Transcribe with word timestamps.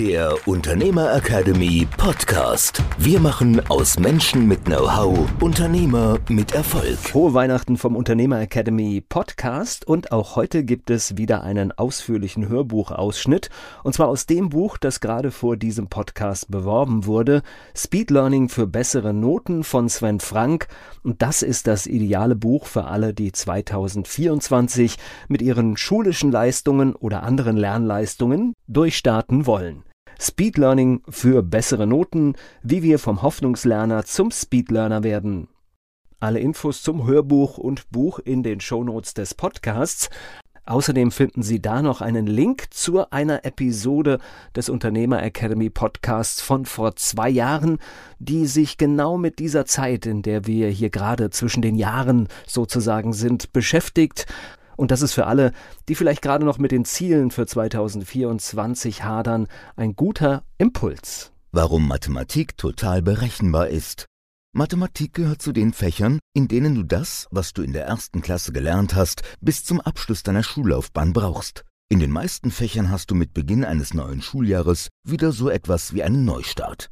der 0.00 0.34
Unternehmer 0.48 1.14
Academy 1.14 1.86
Podcast. 1.98 2.82
Wir 2.96 3.20
machen 3.20 3.60
aus 3.68 3.98
Menschen 3.98 4.48
mit 4.48 4.64
Know-how 4.64 5.28
Unternehmer 5.42 6.18
mit 6.30 6.54
Erfolg. 6.54 6.96
Frohe 6.96 7.34
Weihnachten 7.34 7.76
vom 7.76 7.96
Unternehmer 7.96 8.40
Academy 8.40 9.02
Podcast 9.06 9.86
und 9.86 10.10
auch 10.10 10.36
heute 10.36 10.64
gibt 10.64 10.88
es 10.88 11.18
wieder 11.18 11.42
einen 11.42 11.70
ausführlichen 11.72 12.48
Hörbuchausschnitt 12.48 13.50
und 13.84 13.92
zwar 13.92 14.08
aus 14.08 14.24
dem 14.24 14.48
Buch, 14.48 14.78
das 14.78 15.00
gerade 15.00 15.30
vor 15.30 15.58
diesem 15.58 15.88
Podcast 15.88 16.50
beworben 16.50 17.04
wurde, 17.04 17.42
Speed 17.76 18.10
Learning 18.10 18.48
für 18.48 18.66
bessere 18.66 19.12
Noten 19.12 19.64
von 19.64 19.90
Sven 19.90 20.20
Frank 20.20 20.68
und 21.02 21.20
das 21.20 21.42
ist 21.42 21.66
das 21.66 21.86
ideale 21.86 22.36
Buch 22.36 22.64
für 22.64 22.86
alle, 22.86 23.12
die 23.12 23.32
2024 23.32 24.96
mit 25.28 25.42
ihren 25.42 25.76
schulischen 25.76 26.32
Leistungen 26.32 26.94
oder 26.94 27.22
anderen 27.22 27.58
Lernleistungen 27.58 28.54
durchstarten 28.66 29.44
wollen. 29.44 29.84
Speed 30.22 30.58
Learning 30.58 31.00
für 31.08 31.42
bessere 31.42 31.86
Noten, 31.86 32.34
wie 32.62 32.82
wir 32.82 32.98
vom 32.98 33.22
Hoffnungslerner 33.22 34.04
zum 34.04 34.30
Speedlearner 34.30 35.02
werden. 35.02 35.48
Alle 36.18 36.40
Infos 36.40 36.82
zum 36.82 37.06
Hörbuch 37.06 37.56
und 37.56 37.90
Buch 37.90 38.18
in 38.18 38.42
den 38.42 38.60
Shownotes 38.60 39.14
des 39.14 39.32
Podcasts. 39.32 40.10
Außerdem 40.66 41.10
finden 41.10 41.42
Sie 41.42 41.62
da 41.62 41.80
noch 41.80 42.02
einen 42.02 42.26
Link 42.26 42.66
zu 42.68 43.10
einer 43.10 43.46
Episode 43.46 44.18
des 44.54 44.68
Unternehmer 44.68 45.22
Academy 45.22 45.70
Podcasts 45.70 46.42
von 46.42 46.66
vor 46.66 46.96
zwei 46.96 47.30
Jahren, 47.30 47.78
die 48.18 48.46
sich 48.46 48.76
genau 48.76 49.16
mit 49.16 49.38
dieser 49.38 49.64
Zeit, 49.64 50.04
in 50.04 50.20
der 50.20 50.46
wir 50.46 50.68
hier 50.68 50.90
gerade 50.90 51.30
zwischen 51.30 51.62
den 51.62 51.76
Jahren 51.76 52.28
sozusagen 52.46 53.14
sind, 53.14 53.54
beschäftigt. 53.54 54.26
Und 54.80 54.90
das 54.90 55.02
ist 55.02 55.12
für 55.12 55.26
alle, 55.26 55.52
die 55.90 55.94
vielleicht 55.94 56.22
gerade 56.22 56.42
noch 56.42 56.56
mit 56.56 56.72
den 56.72 56.86
Zielen 56.86 57.30
für 57.30 57.46
2024 57.46 59.04
hadern, 59.04 59.46
ein 59.76 59.94
guter 59.94 60.42
Impuls. 60.56 61.32
Warum 61.52 61.86
Mathematik 61.86 62.56
total 62.56 63.02
berechenbar 63.02 63.68
ist. 63.68 64.06
Mathematik 64.54 65.12
gehört 65.12 65.42
zu 65.42 65.52
den 65.52 65.74
Fächern, 65.74 66.18
in 66.32 66.48
denen 66.48 66.74
du 66.74 66.82
das, 66.82 67.26
was 67.30 67.52
du 67.52 67.60
in 67.60 67.74
der 67.74 67.84
ersten 67.84 68.22
Klasse 68.22 68.52
gelernt 68.52 68.94
hast, 68.94 69.20
bis 69.42 69.64
zum 69.66 69.82
Abschluss 69.82 70.22
deiner 70.22 70.42
Schullaufbahn 70.42 71.12
brauchst. 71.12 71.66
In 71.90 72.00
den 72.00 72.10
meisten 72.10 72.50
Fächern 72.50 72.90
hast 72.90 73.10
du 73.10 73.14
mit 73.14 73.34
Beginn 73.34 73.66
eines 73.66 73.92
neuen 73.92 74.22
Schuljahres 74.22 74.88
wieder 75.06 75.32
so 75.32 75.50
etwas 75.50 75.92
wie 75.92 76.02
einen 76.02 76.24
Neustart. 76.24 76.88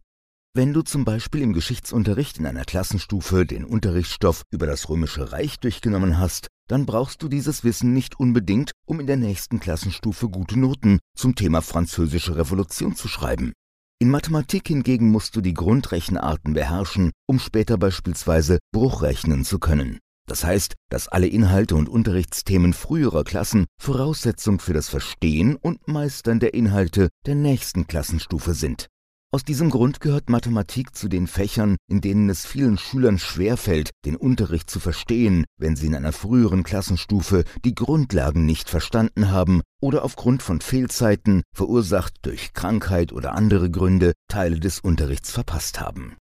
Wenn 0.55 0.75
du 0.75 0.83
zum 0.83 1.07
Beispiel 1.07 1.41
im 1.41 1.55
Geschichtsunterricht 1.55 2.37
in 2.37 2.45
einer 2.45 2.65
Klassenstufe 2.67 3.47
den 3.47 3.65
Unterrichtsstoff 3.65 4.43
über 4.51 4.67
das 4.67 4.91
Römische 4.91 5.33
Reich 5.33 5.59
durchgenommen 5.59 6.19
hast, 6.19 6.49
dann 6.69 6.87
brauchst 6.87 7.23
du 7.23 7.29
dieses 7.29 7.65
Wissen 7.65 7.93
nicht 7.93 8.21
unbedingt, 8.21 8.71
um 8.87 9.01
in 9.01 9.07
der 9.07 9.17
nächsten 9.17 9.59
Klassenstufe 9.59 10.29
gute 10.29 10.59
Noten 10.59 11.01
zum 11.17 11.35
Thema 11.35 11.63
Französische 11.63 12.37
Revolution 12.37 12.95
zu 12.95 13.09
schreiben. 13.09 13.53
In 14.01 14.11
Mathematik 14.11 14.69
hingegen 14.69 15.11
musst 15.11 15.35
du 15.35 15.41
die 15.41 15.55
Grundrechenarten 15.55 16.55
beherrschen, 16.55 17.11
um 17.27 17.41
später 17.41 17.79
beispielsweise 17.79 18.59
Bruchrechnen 18.73 19.45
zu 19.45 19.59
können. 19.59 19.99
Das 20.29 20.45
heißt, 20.45 20.75
dass 20.91 21.09
alle 21.09 21.27
Inhalte 21.27 21.75
und 21.75 21.89
Unterrichtsthemen 21.89 22.75
früherer 22.75 23.25
Klassen 23.25 23.65
Voraussetzung 23.81 24.61
für 24.61 24.75
das 24.75 24.89
Verstehen 24.89 25.57
und 25.57 25.89
Meistern 25.89 26.39
der 26.39 26.55
Inhalte 26.55 27.09
der 27.27 27.35
nächsten 27.35 27.87
Klassenstufe 27.87 28.55
sind. 28.55 28.87
Aus 29.31 29.45
diesem 29.45 29.69
Grund 29.69 30.01
gehört 30.01 30.31
Mathematik 30.31 30.97
zu 30.97 31.07
den 31.07 31.27
Fächern, 31.27 31.77
in 31.87 32.01
denen 32.01 32.31
es 32.31 32.47
vielen 32.47 32.79
Schülern 32.79 33.19
schwerfällt, 33.19 33.91
den 34.07 34.17
Unterricht 34.17 34.71
zu 34.71 34.81
verstehen, 34.81 35.45
wenn 35.59 35.77
sie 35.77 35.89
in 35.89 35.95
einer 35.95 36.13
früheren 36.13 36.63
Klassenstufe 36.63 37.45
die 37.63 37.75
Grundlagen 37.75 38.47
nicht 38.47 38.71
verstanden 38.71 39.31
haben 39.31 39.61
oder 39.83 40.03
aufgrund 40.03 40.43
von 40.43 40.63
Fehlzeiten, 40.63 41.43
verursacht 41.55 42.15
durch 42.23 42.55
Krankheit 42.55 43.13
oder 43.13 43.35
andere 43.35 43.71
Gründe, 43.71 44.15
Teile 44.29 44.61
des 44.61 44.81
Unterrichts 44.81 45.31
verpasst 45.31 45.79
haben. 45.79 46.17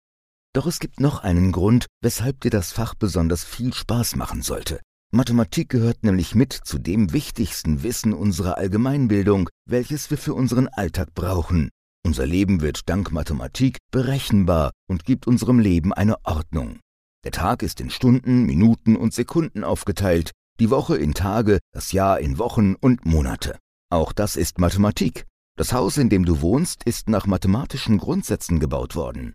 Doch 0.52 0.66
es 0.66 0.80
gibt 0.80 0.98
noch 0.98 1.22
einen 1.22 1.52
Grund, 1.52 1.86
weshalb 2.02 2.40
dir 2.40 2.50
das 2.50 2.72
Fach 2.72 2.96
besonders 2.96 3.44
viel 3.44 3.72
Spaß 3.72 4.16
machen 4.16 4.42
sollte. 4.42 4.80
Mathematik 5.12 5.68
gehört 5.68 6.02
nämlich 6.02 6.34
mit 6.34 6.52
zu 6.52 6.78
dem 6.78 7.12
wichtigsten 7.12 7.84
Wissen 7.84 8.12
unserer 8.12 8.58
Allgemeinbildung, 8.58 9.48
welches 9.64 10.10
wir 10.10 10.18
für 10.18 10.34
unseren 10.34 10.66
Alltag 10.66 11.14
brauchen, 11.14 11.70
unser 12.06 12.24
Leben 12.24 12.60
wird 12.60 12.88
dank 12.88 13.10
Mathematik 13.10 13.78
berechenbar 13.90 14.70
und 14.88 15.04
gibt 15.04 15.26
unserem 15.26 15.58
Leben 15.58 15.92
eine 15.92 16.24
Ordnung. 16.24 16.78
Der 17.24 17.32
Tag 17.32 17.64
ist 17.64 17.80
in 17.80 17.90
Stunden, 17.90 18.44
Minuten 18.44 18.94
und 18.94 19.12
Sekunden 19.12 19.64
aufgeteilt, 19.64 20.30
die 20.60 20.70
Woche 20.70 20.96
in 20.96 21.14
Tage, 21.14 21.58
das 21.72 21.90
Jahr 21.90 22.20
in 22.20 22.38
Wochen 22.38 22.76
und 22.76 23.04
Monate. 23.04 23.58
Auch 23.90 24.12
das 24.12 24.36
ist 24.36 24.60
Mathematik. 24.60 25.26
Das 25.58 25.72
Haus, 25.72 25.98
in 25.98 26.08
dem 26.08 26.24
du 26.24 26.40
wohnst, 26.40 26.84
ist 26.84 27.08
nach 27.08 27.26
mathematischen 27.26 27.98
Grundsätzen 27.98 28.60
gebaut 28.60 28.94
worden. 28.94 29.34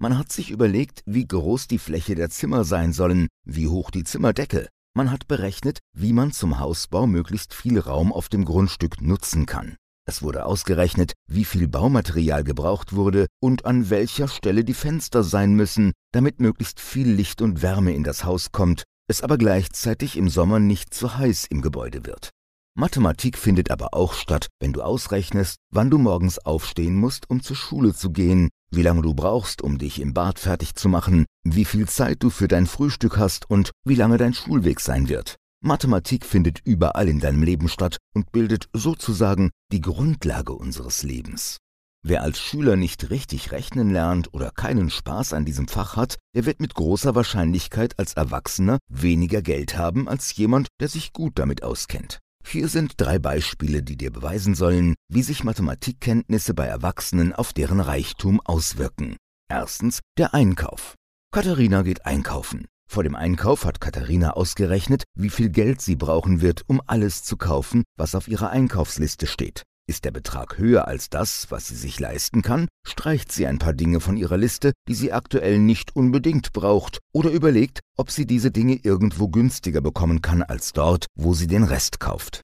Man 0.00 0.16
hat 0.16 0.30
sich 0.30 0.50
überlegt, 0.50 1.02
wie 1.04 1.26
groß 1.26 1.66
die 1.66 1.78
Fläche 1.78 2.14
der 2.14 2.30
Zimmer 2.30 2.64
sein 2.64 2.92
sollen, 2.92 3.26
wie 3.44 3.66
hoch 3.66 3.90
die 3.90 4.04
Zimmerdecke. 4.04 4.68
Man 4.94 5.10
hat 5.10 5.26
berechnet, 5.26 5.80
wie 5.92 6.12
man 6.12 6.30
zum 6.30 6.60
Hausbau 6.60 7.08
möglichst 7.08 7.52
viel 7.52 7.80
Raum 7.80 8.12
auf 8.12 8.28
dem 8.28 8.44
Grundstück 8.44 9.00
nutzen 9.00 9.44
kann. 9.46 9.76
Es 10.04 10.22
wurde 10.22 10.46
ausgerechnet, 10.46 11.12
wie 11.28 11.44
viel 11.44 11.68
Baumaterial 11.68 12.42
gebraucht 12.42 12.92
wurde 12.92 13.26
und 13.40 13.64
an 13.64 13.88
welcher 13.88 14.26
Stelle 14.26 14.64
die 14.64 14.74
Fenster 14.74 15.22
sein 15.22 15.54
müssen, 15.54 15.92
damit 16.12 16.40
möglichst 16.40 16.80
viel 16.80 17.08
Licht 17.08 17.40
und 17.40 17.62
Wärme 17.62 17.94
in 17.94 18.02
das 18.02 18.24
Haus 18.24 18.50
kommt, 18.50 18.84
es 19.08 19.22
aber 19.22 19.38
gleichzeitig 19.38 20.16
im 20.16 20.28
Sommer 20.28 20.58
nicht 20.58 20.92
zu 20.92 21.16
heiß 21.16 21.46
im 21.50 21.62
Gebäude 21.62 22.04
wird. 22.04 22.30
Mathematik 22.74 23.36
findet 23.36 23.70
aber 23.70 23.92
auch 23.92 24.14
statt, 24.14 24.48
wenn 24.58 24.72
du 24.72 24.80
ausrechnest, 24.80 25.58
wann 25.70 25.90
du 25.90 25.98
morgens 25.98 26.38
aufstehen 26.38 26.96
musst, 26.96 27.28
um 27.28 27.42
zur 27.42 27.56
Schule 27.56 27.94
zu 27.94 28.10
gehen, 28.10 28.48
wie 28.70 28.82
lange 28.82 29.02
du 29.02 29.12
brauchst, 29.12 29.60
um 29.60 29.76
dich 29.76 30.00
im 30.00 30.14
Bad 30.14 30.38
fertig 30.38 30.74
zu 30.74 30.88
machen, 30.88 31.26
wie 31.44 31.66
viel 31.66 31.86
Zeit 31.86 32.22
du 32.22 32.30
für 32.30 32.48
dein 32.48 32.66
Frühstück 32.66 33.18
hast 33.18 33.48
und 33.50 33.72
wie 33.84 33.94
lange 33.94 34.16
dein 34.16 34.32
Schulweg 34.32 34.80
sein 34.80 35.10
wird. 35.10 35.36
Mathematik 35.64 36.26
findet 36.26 36.58
überall 36.64 37.08
in 37.08 37.20
deinem 37.20 37.44
Leben 37.44 37.68
statt 37.68 37.98
und 38.14 38.32
bildet 38.32 38.68
sozusagen 38.72 39.50
die 39.70 39.80
Grundlage 39.80 40.54
unseres 40.54 41.04
Lebens. 41.04 41.58
Wer 42.04 42.22
als 42.22 42.40
Schüler 42.40 42.74
nicht 42.74 43.10
richtig 43.10 43.52
rechnen 43.52 43.90
lernt 43.90 44.34
oder 44.34 44.50
keinen 44.50 44.90
Spaß 44.90 45.32
an 45.34 45.44
diesem 45.44 45.68
Fach 45.68 45.94
hat, 45.94 46.18
der 46.34 46.46
wird 46.46 46.58
mit 46.58 46.74
großer 46.74 47.14
Wahrscheinlichkeit 47.14 47.96
als 47.96 48.14
Erwachsener 48.14 48.78
weniger 48.88 49.40
Geld 49.40 49.78
haben 49.78 50.08
als 50.08 50.34
jemand, 50.34 50.66
der 50.80 50.88
sich 50.88 51.12
gut 51.12 51.38
damit 51.38 51.62
auskennt. 51.62 52.18
Hier 52.44 52.66
sind 52.66 52.94
drei 52.96 53.20
Beispiele, 53.20 53.84
die 53.84 53.96
dir 53.96 54.10
beweisen 54.10 54.56
sollen, 54.56 54.96
wie 55.08 55.22
sich 55.22 55.44
Mathematikkenntnisse 55.44 56.54
bei 56.54 56.66
Erwachsenen 56.66 57.32
auf 57.32 57.52
deren 57.52 57.78
Reichtum 57.78 58.40
auswirken. 58.40 59.16
Erstens 59.48 60.00
der 60.18 60.34
Einkauf. 60.34 60.96
Katharina 61.30 61.82
geht 61.82 62.04
einkaufen. 62.04 62.66
Vor 62.92 63.04
dem 63.04 63.16
Einkauf 63.16 63.64
hat 63.64 63.80
Katharina 63.80 64.32
ausgerechnet, 64.32 65.04
wie 65.18 65.30
viel 65.30 65.48
Geld 65.48 65.80
sie 65.80 65.96
brauchen 65.96 66.42
wird, 66.42 66.60
um 66.66 66.82
alles 66.86 67.24
zu 67.24 67.38
kaufen, 67.38 67.84
was 67.96 68.14
auf 68.14 68.28
ihrer 68.28 68.50
Einkaufsliste 68.50 69.26
steht. 69.26 69.62
Ist 69.88 70.04
der 70.04 70.10
Betrag 70.10 70.58
höher 70.58 70.86
als 70.86 71.08
das, 71.08 71.50
was 71.50 71.68
sie 71.68 71.74
sich 71.74 71.98
leisten 71.98 72.42
kann, 72.42 72.68
streicht 72.86 73.32
sie 73.32 73.46
ein 73.46 73.58
paar 73.58 73.72
Dinge 73.72 74.00
von 74.00 74.18
ihrer 74.18 74.36
Liste, 74.36 74.72
die 74.88 74.94
sie 74.94 75.10
aktuell 75.10 75.58
nicht 75.58 75.96
unbedingt 75.96 76.52
braucht, 76.52 76.98
oder 77.14 77.30
überlegt, 77.30 77.80
ob 77.96 78.10
sie 78.10 78.26
diese 78.26 78.50
Dinge 78.50 78.74
irgendwo 78.74 79.28
günstiger 79.28 79.80
bekommen 79.80 80.20
kann 80.20 80.42
als 80.42 80.74
dort, 80.74 81.06
wo 81.14 81.32
sie 81.32 81.46
den 81.46 81.62
Rest 81.62 81.98
kauft. 81.98 82.42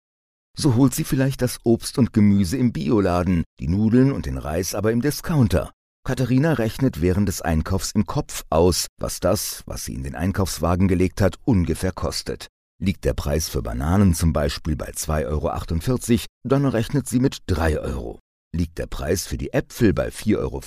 So 0.57 0.77
holt 0.77 0.95
sie 0.95 1.05
vielleicht 1.05 1.43
das 1.43 1.59
Obst 1.63 1.99
und 1.99 2.15
Gemüse 2.15 2.57
im 2.57 2.73
Bioladen, 2.73 3.45
die 3.61 3.69
Nudeln 3.69 4.13
und 4.13 4.25
den 4.25 4.39
Reis 4.39 4.75
aber 4.75 4.93
im 4.93 5.03
Discounter. 5.03 5.73
Katharina 6.09 6.55
rechnet 6.55 7.03
während 7.03 7.29
des 7.29 7.43
Einkaufs 7.43 7.93
im 7.93 8.07
Kopf 8.07 8.43
aus, 8.49 8.87
was 8.99 9.21
das, 9.21 9.63
was 9.67 9.85
sie 9.85 9.93
in 9.93 10.05
den 10.05 10.15
Einkaufswagen 10.15 10.89
gelegt 10.89 11.21
hat, 11.21 11.37
ungefähr 11.45 11.93
kostet. 11.93 12.47
Liegt 12.83 13.05
der 13.05 13.13
Preis 13.13 13.51
für 13.51 13.61
Bananen 13.61 14.15
zum 14.15 14.33
Beispiel 14.33 14.75
bei 14.75 14.91
2,48 14.91 15.27
Euro, 15.27 16.25
dann 16.45 16.65
rechnet 16.65 17.07
sie 17.07 17.21
mit 17.21 17.41
3 17.49 17.81
Euro. 17.81 18.21
Liegt 18.57 18.79
der 18.79 18.87
Preis 18.87 19.27
für 19.27 19.37
die 19.37 19.53
Äpfel 19.53 19.93
bei 19.93 20.09
4,05 20.09 20.39
Euro, 20.39 20.63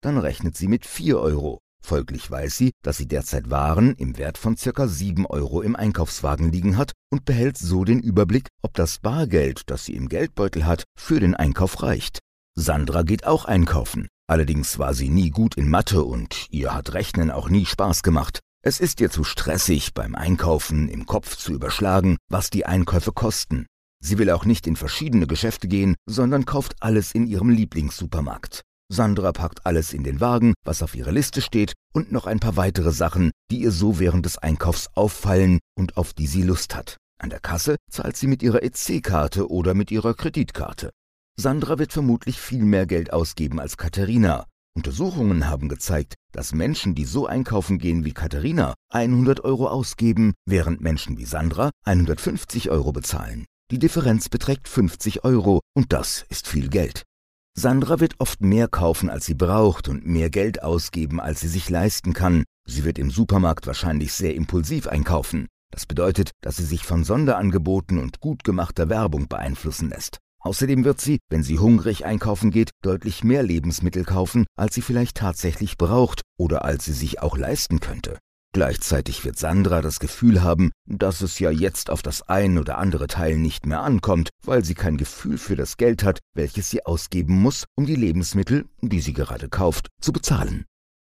dann 0.00 0.16
rechnet 0.16 0.56
sie 0.56 0.68
mit 0.68 0.86
4 0.86 1.18
Euro. 1.18 1.58
Folglich 1.84 2.30
weiß 2.30 2.56
sie, 2.56 2.70
dass 2.84 2.96
sie 2.96 3.08
derzeit 3.08 3.50
Waren 3.50 3.96
im 3.96 4.16
Wert 4.16 4.38
von 4.38 4.56
circa 4.56 4.86
7 4.86 5.26
Euro 5.26 5.60
im 5.62 5.74
Einkaufswagen 5.74 6.52
liegen 6.52 6.76
hat 6.76 6.92
und 7.10 7.24
behält 7.24 7.58
so 7.58 7.82
den 7.82 7.98
Überblick, 7.98 8.46
ob 8.62 8.74
das 8.74 9.00
Bargeld, 9.00 9.62
das 9.66 9.86
sie 9.86 9.96
im 9.96 10.08
Geldbeutel 10.08 10.66
hat, 10.66 10.84
für 10.96 11.18
den 11.18 11.34
Einkauf 11.34 11.82
reicht. 11.82 12.20
Sandra 12.56 13.02
geht 13.02 13.26
auch 13.26 13.44
einkaufen. 13.46 14.06
Allerdings 14.26 14.78
war 14.78 14.94
sie 14.94 15.10
nie 15.10 15.30
gut 15.30 15.56
in 15.56 15.68
Mathe 15.68 16.02
und 16.02 16.46
ihr 16.50 16.74
hat 16.74 16.94
Rechnen 16.94 17.30
auch 17.30 17.48
nie 17.50 17.66
Spaß 17.66 18.02
gemacht. 18.02 18.40
Es 18.62 18.80
ist 18.80 19.00
ihr 19.00 19.10
zu 19.10 19.24
stressig, 19.24 19.92
beim 19.92 20.14
Einkaufen 20.14 20.88
im 20.88 21.04
Kopf 21.04 21.36
zu 21.36 21.52
überschlagen, 21.52 22.16
was 22.30 22.48
die 22.48 22.64
Einkäufe 22.64 23.12
kosten. 23.12 23.66
Sie 24.02 24.16
will 24.16 24.30
auch 24.30 24.46
nicht 24.46 24.66
in 24.66 24.76
verschiedene 24.76 25.26
Geschäfte 25.26 25.68
gehen, 25.68 25.96
sondern 26.06 26.46
kauft 26.46 26.76
alles 26.80 27.12
in 27.12 27.26
ihrem 27.26 27.50
Lieblingssupermarkt. 27.50 28.62
Sandra 28.90 29.32
packt 29.32 29.66
alles 29.66 29.92
in 29.92 30.04
den 30.04 30.20
Wagen, 30.20 30.54
was 30.64 30.82
auf 30.82 30.94
ihrer 30.94 31.12
Liste 31.12 31.42
steht, 31.42 31.74
und 31.92 32.12
noch 32.12 32.26
ein 32.26 32.40
paar 32.40 32.56
weitere 32.56 32.92
Sachen, 32.92 33.30
die 33.50 33.60
ihr 33.60 33.70
so 33.70 33.98
während 33.98 34.24
des 34.24 34.38
Einkaufs 34.38 34.88
auffallen 34.94 35.58
und 35.76 35.96
auf 35.98 36.14
die 36.14 36.26
sie 36.26 36.42
Lust 36.42 36.74
hat. 36.74 36.96
An 37.18 37.30
der 37.30 37.40
Kasse 37.40 37.76
zahlt 37.90 38.16
sie 38.16 38.26
mit 38.26 38.42
ihrer 38.42 38.62
EC-Karte 38.62 39.50
oder 39.50 39.74
mit 39.74 39.90
ihrer 39.90 40.14
Kreditkarte. 40.14 40.90
Sandra 41.36 41.78
wird 41.80 41.92
vermutlich 41.92 42.40
viel 42.40 42.64
mehr 42.64 42.86
Geld 42.86 43.12
ausgeben 43.12 43.58
als 43.58 43.76
Katharina. 43.76 44.46
Untersuchungen 44.76 45.48
haben 45.48 45.68
gezeigt, 45.68 46.14
dass 46.32 46.52
Menschen, 46.52 46.94
die 46.94 47.04
so 47.04 47.26
einkaufen 47.26 47.78
gehen 47.78 48.04
wie 48.04 48.12
Katharina, 48.12 48.74
100 48.90 49.42
Euro 49.42 49.68
ausgeben, 49.68 50.34
während 50.46 50.80
Menschen 50.80 51.18
wie 51.18 51.24
Sandra 51.24 51.70
150 51.84 52.70
Euro 52.70 52.92
bezahlen. 52.92 53.46
Die 53.72 53.80
Differenz 53.80 54.28
beträgt 54.28 54.68
50 54.68 55.24
Euro 55.24 55.60
und 55.74 55.92
das 55.92 56.24
ist 56.28 56.46
viel 56.46 56.68
Geld. 56.68 57.02
Sandra 57.56 57.98
wird 57.98 58.14
oft 58.18 58.40
mehr 58.40 58.68
kaufen, 58.68 59.10
als 59.10 59.26
sie 59.26 59.34
braucht 59.34 59.88
und 59.88 60.06
mehr 60.06 60.30
Geld 60.30 60.62
ausgeben, 60.62 61.20
als 61.20 61.40
sie 61.40 61.48
sich 61.48 61.68
leisten 61.68 62.12
kann. 62.12 62.44
Sie 62.66 62.84
wird 62.84 62.98
im 62.98 63.10
Supermarkt 63.10 63.66
wahrscheinlich 63.66 64.12
sehr 64.12 64.34
impulsiv 64.34 64.86
einkaufen. 64.86 65.46
Das 65.72 65.86
bedeutet, 65.86 66.30
dass 66.40 66.56
sie 66.56 66.64
sich 66.64 66.84
von 66.84 67.02
Sonderangeboten 67.02 67.98
und 67.98 68.20
gut 68.20 68.44
gemachter 68.44 68.88
Werbung 68.88 69.28
beeinflussen 69.28 69.88
lässt. 69.88 70.18
Außerdem 70.44 70.84
wird 70.84 71.00
sie, 71.00 71.20
wenn 71.30 71.42
sie 71.42 71.58
hungrig 71.58 72.04
einkaufen 72.04 72.50
geht, 72.50 72.70
deutlich 72.82 73.24
mehr 73.24 73.42
Lebensmittel 73.42 74.04
kaufen, 74.04 74.44
als 74.56 74.74
sie 74.74 74.82
vielleicht 74.82 75.16
tatsächlich 75.16 75.78
braucht 75.78 76.20
oder 76.38 76.64
als 76.64 76.84
sie 76.84 76.92
sich 76.92 77.22
auch 77.22 77.38
leisten 77.38 77.80
könnte. 77.80 78.18
Gleichzeitig 78.52 79.24
wird 79.24 79.36
Sandra 79.36 79.80
das 79.80 79.98
Gefühl 79.98 80.42
haben, 80.42 80.70
dass 80.86 81.22
es 81.22 81.40
ja 81.40 81.50
jetzt 81.50 81.90
auf 81.90 82.02
das 82.02 82.22
ein 82.28 82.58
oder 82.58 82.78
andere 82.78 83.08
Teil 83.08 83.36
nicht 83.36 83.66
mehr 83.66 83.80
ankommt, 83.80 84.28
weil 84.44 84.64
sie 84.64 84.74
kein 84.74 84.96
Gefühl 84.96 85.38
für 85.38 85.56
das 85.56 85.76
Geld 85.76 86.04
hat, 86.04 86.20
welches 86.34 86.70
sie 86.70 86.86
ausgeben 86.86 87.34
muss, 87.34 87.64
um 87.74 87.86
die 87.86 87.96
Lebensmittel, 87.96 88.66
die 88.80 89.00
sie 89.00 89.12
gerade 89.12 89.48
kauft, 89.48 89.88
zu 90.00 90.12
bezahlen. 90.12 90.66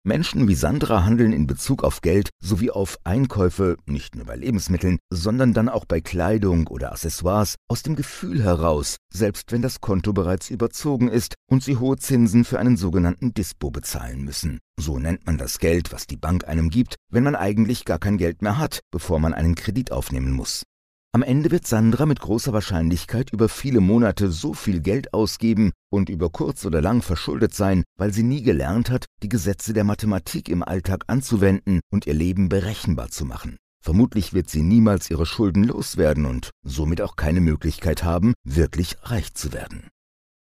Menschen 0.06 0.46
wie 0.48 0.54
Sandra 0.54 1.02
handeln 1.02 1.32
in 1.32 1.46
Bezug 1.46 1.82
auf 1.82 2.02
Geld 2.02 2.28
sowie 2.38 2.70
auf 2.70 2.98
Einkäufe 3.04 3.78
nicht 3.86 4.16
nur 4.16 4.26
bei 4.26 4.36
Lebensmitteln, 4.36 4.98
sondern 5.08 5.54
dann 5.54 5.70
auch 5.70 5.86
bei 5.86 6.02
Kleidung 6.02 6.66
oder 6.66 6.92
Accessoires 6.92 7.54
aus 7.68 7.82
dem 7.82 7.96
Gefühl 7.96 8.42
heraus, 8.42 8.98
selbst 9.10 9.50
wenn 9.50 9.62
das 9.62 9.80
Konto 9.80 10.12
bereits 10.12 10.50
überzogen 10.50 11.08
ist 11.08 11.36
und 11.50 11.64
sie 11.64 11.78
hohe 11.78 11.96
Zinsen 11.96 12.44
für 12.44 12.58
einen 12.58 12.76
sogenannten 12.76 13.32
Dispo 13.32 13.70
bezahlen 13.70 14.22
müssen. 14.24 14.58
So 14.78 14.98
nennt 14.98 15.24
man 15.24 15.38
das 15.38 15.58
Geld, 15.58 15.90
was 15.90 16.06
die 16.06 16.18
Bank 16.18 16.46
einem 16.46 16.68
gibt, 16.68 16.96
wenn 17.10 17.24
man 17.24 17.34
eigentlich 17.34 17.86
gar 17.86 17.98
kein 17.98 18.18
Geld 18.18 18.42
mehr 18.42 18.58
hat, 18.58 18.80
bevor 18.90 19.18
man 19.20 19.32
einen 19.32 19.54
Kredit 19.54 19.90
aufnehmen 19.90 20.32
muss. 20.32 20.64
Am 21.14 21.22
Ende 21.22 21.52
wird 21.52 21.64
Sandra 21.64 22.06
mit 22.06 22.18
großer 22.18 22.52
Wahrscheinlichkeit 22.52 23.32
über 23.32 23.48
viele 23.48 23.78
Monate 23.78 24.32
so 24.32 24.52
viel 24.52 24.80
Geld 24.80 25.14
ausgeben 25.14 25.70
und 25.88 26.08
über 26.08 26.28
kurz 26.28 26.66
oder 26.66 26.82
lang 26.82 27.02
verschuldet 27.02 27.54
sein, 27.54 27.84
weil 27.96 28.12
sie 28.12 28.24
nie 28.24 28.42
gelernt 28.42 28.90
hat, 28.90 29.04
die 29.22 29.28
Gesetze 29.28 29.72
der 29.72 29.84
Mathematik 29.84 30.48
im 30.48 30.64
Alltag 30.64 31.04
anzuwenden 31.06 31.78
und 31.92 32.08
ihr 32.08 32.14
Leben 32.14 32.48
berechenbar 32.48 33.10
zu 33.10 33.26
machen. 33.26 33.58
Vermutlich 33.80 34.32
wird 34.32 34.50
sie 34.50 34.62
niemals 34.62 35.08
ihre 35.08 35.24
Schulden 35.24 35.62
loswerden 35.62 36.26
und 36.26 36.50
somit 36.64 37.00
auch 37.00 37.14
keine 37.14 37.40
Möglichkeit 37.40 38.02
haben, 38.02 38.34
wirklich 38.42 38.96
reich 39.04 39.34
zu 39.34 39.52
werden. 39.52 39.90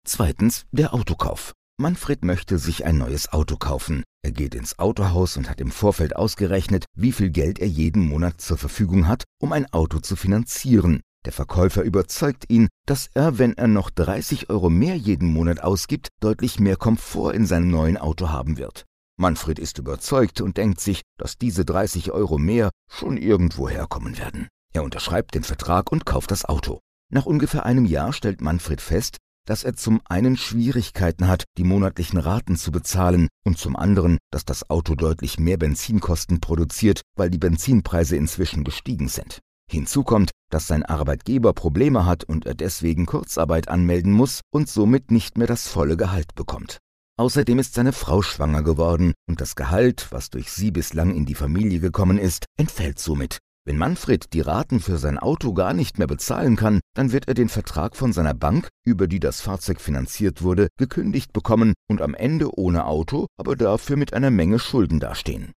Zweitens 0.07 0.63
der 0.71 0.95
Autokauf. 0.95 1.55
Manfred 1.83 2.25
möchte 2.25 2.59
sich 2.59 2.85
ein 2.85 2.99
neues 2.99 3.33
Auto 3.33 3.57
kaufen. 3.57 4.05
Er 4.23 4.31
geht 4.31 4.55
ins 4.55 4.79
Autohaus 4.79 5.37
und 5.37 5.51
hat 5.51 5.61
im 5.61 5.73
Vorfeld 5.73 6.15
ausgerechnet, 6.15 6.85
wie 6.95 7.11
viel 7.11 7.31
Geld 7.31 7.59
er 7.59 7.67
jeden 7.67 8.07
Monat 8.07 8.41
zur 8.41 8.57
Verfügung 8.57 9.09
hat, 9.09 9.25
um 9.41 9.53
ein 9.53 9.67
Auto 9.73 9.99
zu 9.99 10.15
finanzieren. 10.15 11.01
Der 11.25 11.33
Verkäufer 11.33 11.83
überzeugt 11.83 12.45
ihn, 12.49 12.69
dass 12.87 13.11
er, 13.15 13.39
wenn 13.39 13.57
er 13.57 13.67
noch 13.67 13.91
30 13.91 14.49
Euro 14.49 14.71
mehr 14.71 14.97
jeden 14.97 15.33
Monat 15.33 15.61
ausgibt, 15.61 16.09
deutlich 16.21 16.61
mehr 16.61 16.77
Komfort 16.77 17.33
in 17.33 17.47
seinem 17.47 17.71
neuen 17.71 17.97
Auto 17.97 18.29
haben 18.29 18.59
wird. 18.59 18.85
Manfred 19.19 19.59
ist 19.59 19.79
überzeugt 19.79 20.41
und 20.41 20.59
denkt 20.59 20.81
sich, 20.81 21.03
dass 21.19 21.37
diese 21.37 21.65
30 21.65 22.13
Euro 22.13 22.39
mehr 22.39 22.71
schon 22.89 23.17
irgendwo 23.17 23.69
herkommen 23.69 24.19
werden. 24.19 24.47
Er 24.73 24.85
unterschreibt 24.85 25.35
den 25.35 25.43
Vertrag 25.45 25.91
und 25.91 26.07
kauft 26.07 26.31
das 26.31 26.45
Auto. 26.45 26.81
Nach 27.11 27.27
ungefähr 27.27 27.67
einem 27.67 27.87
Jahr 27.87 28.13
stellt 28.13 28.41
Manfred 28.41 28.81
fest, 28.81 29.19
dass 29.47 29.65
er 29.65 29.75
zum 29.75 30.01
einen 30.05 30.37
Schwierigkeiten 30.37 31.29
hat, 31.29 31.45
die 31.59 31.65
monatlichen 31.65 32.19
Raten 32.19 32.57
zu 32.57 32.73
bezahlen 32.73 33.29
und 33.45 33.59
zum 33.59 33.77
anderen, 33.77 34.19
dass 34.31 34.45
das 34.45 34.71
Auto 34.71 34.95
deutlich 34.95 35.39
mehr 35.39 35.57
Benzinkosten 35.57 36.41
produziert, 36.41 37.03
weil 37.17 37.31
die 37.31 37.39
Benzinpreise 37.39 38.17
inzwischen 38.17 38.65
gestiegen 38.65 39.09
sind. 39.09 39.41
Hinzu 39.71 40.05
kommt, 40.05 40.31
dass 40.51 40.67
sein 40.67 40.85
Arbeitgeber 40.85 41.55
Probleme 41.55 42.05
hat 42.05 42.25
und 42.25 42.47
er 42.47 42.55
deswegen 42.55 43.07
Kurzarbeit 43.07 43.69
anmelden 43.69 44.13
muss 44.13 44.41
und 44.53 44.69
somit 44.69 45.11
nicht 45.11 45.39
mehr 45.39 45.47
das 45.47 45.67
volle 45.67 45.97
Gehalt 45.97 46.35
bekommt. 46.35 46.79
Außerdem 47.19 47.59
ist 47.59 47.75
seine 47.75 47.93
Frau 47.93 48.23
schwanger 48.23 48.63
geworden 48.63 49.13
und 49.29 49.41
das 49.41 49.55
Gehalt, 49.55 50.09
was 50.11 50.31
durch 50.31 50.51
sie 50.51 50.71
bislang 50.71 51.15
in 51.15 51.27
die 51.27 51.35
Familie 51.35 51.81
gekommen 51.81 52.19
ist, 52.19 52.47
entfällt 52.59 52.99
somit. 52.99 53.39
Wenn 53.65 53.79
Manfred 53.79 54.33
die 54.33 54.41
Raten 54.41 54.81
für 54.81 54.99
sein 54.99 55.19
Auto 55.19 55.55
gar 55.55 55.73
nicht 55.73 55.97
mehr 55.97 56.09
bezahlen 56.09 56.57
kann, 56.57 56.81
dann 56.95 57.13
wird 57.13 57.29
er 57.29 57.35
den 57.35 57.49
Vertrag 57.49 57.95
von 57.95 58.13
seiner 58.13 58.35
Bank, 58.35 58.69
über 58.85 59.07
die 59.07 59.21
das 59.21 59.41
Fahrzeug 59.41 59.81
finanziert 59.81 60.43
wurde, 60.43 60.67
gekündigt 60.79 61.33
bekommen 61.33 61.75
und 61.89 62.03
am 62.03 62.15
Ende 62.15 62.59
ohne 62.59 62.87
Auto, 62.87 63.29
aber 63.37 63.55
dafür 63.55 63.97
mit 63.97 64.15
einer 64.15 64.33
Menge 64.33 64.59
Schulden 64.59 64.99
dastehen. 64.99 65.53